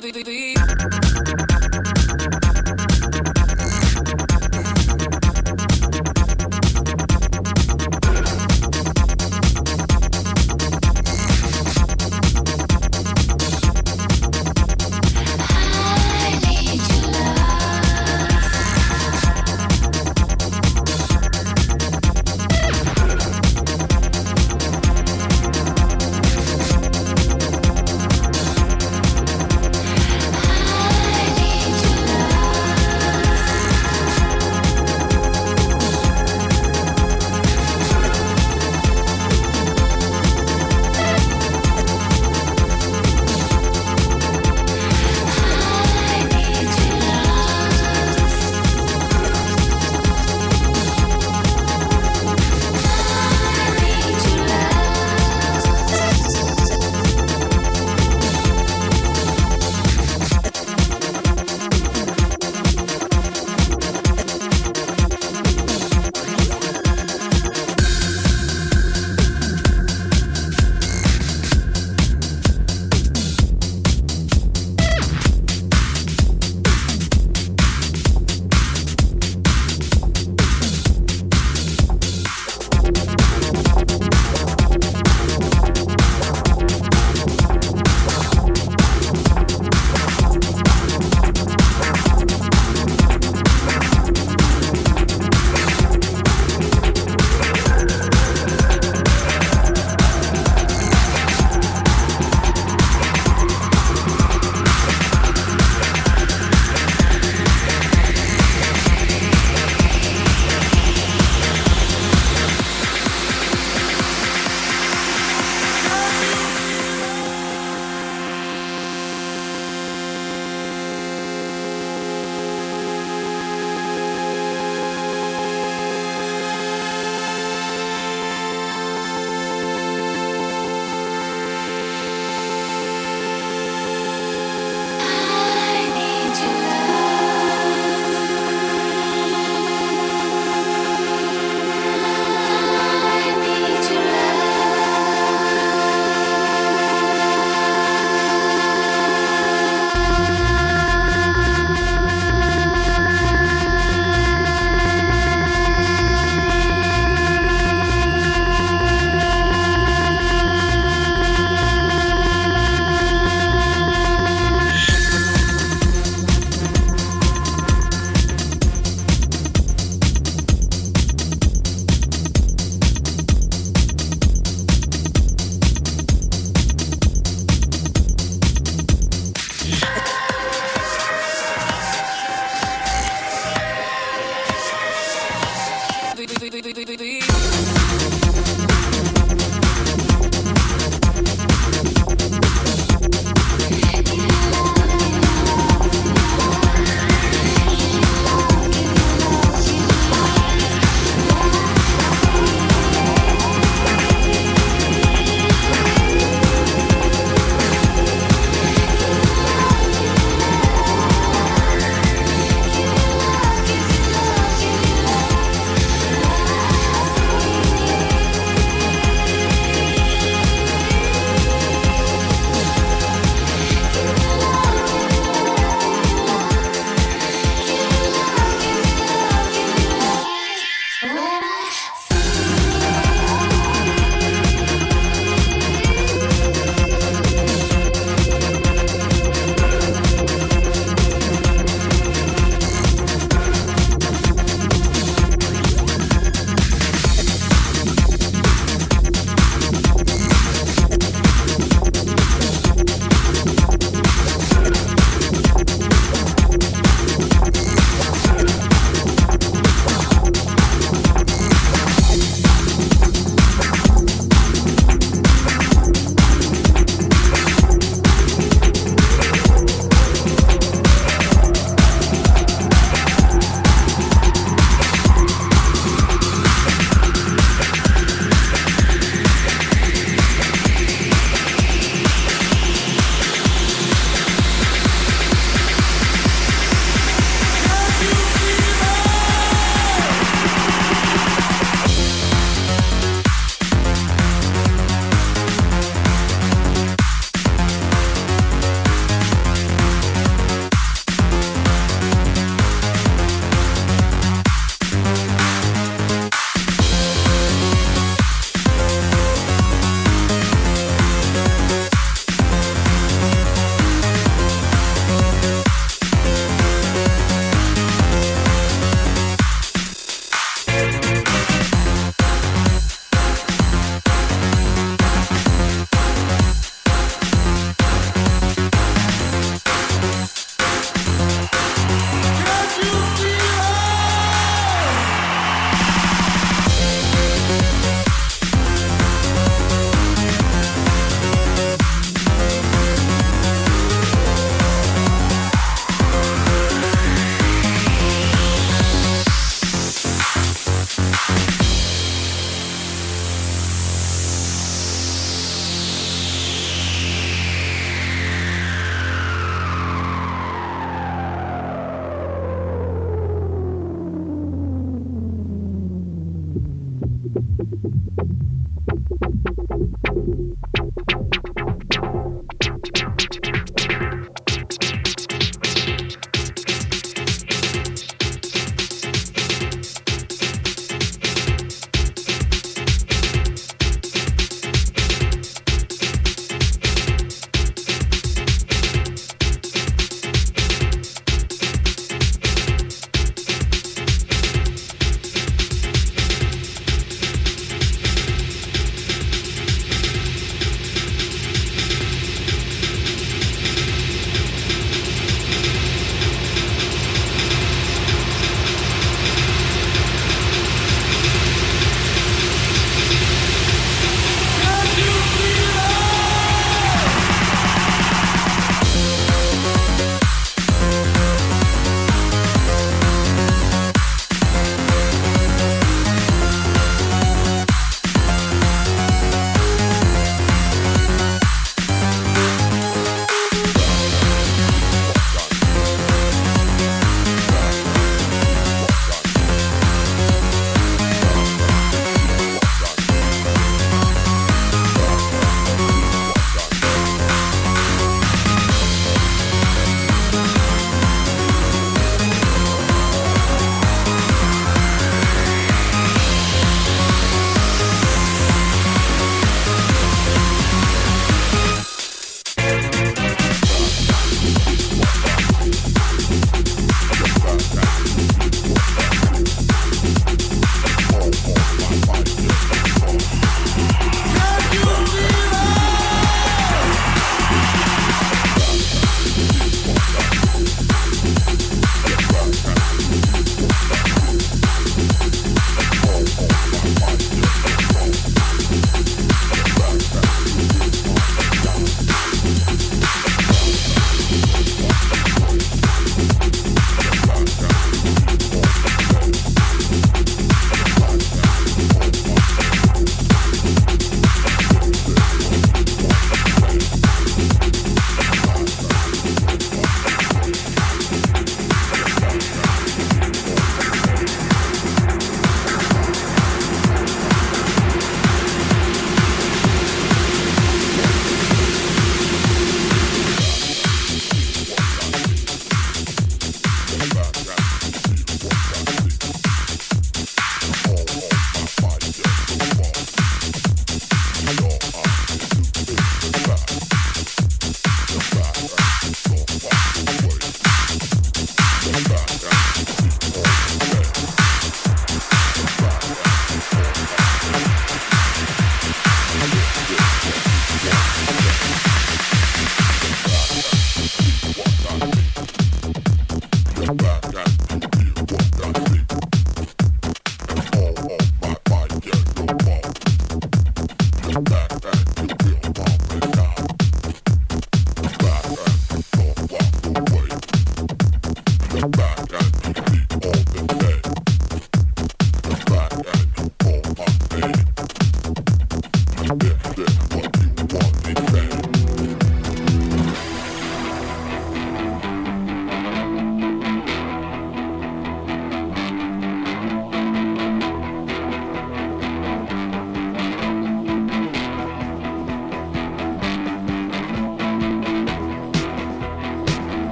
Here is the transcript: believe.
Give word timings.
believe. 0.00 1.95